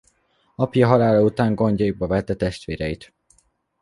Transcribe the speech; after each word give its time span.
Apja 0.55 0.87
halála 0.87 1.21
után 1.21 1.55
gondjaiba 1.55 2.07
vette 2.07 2.35
testvéreit. 2.35 3.13